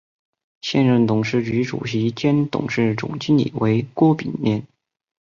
[0.61, 4.65] 现任董事局主席兼董事总经理为郭炳联。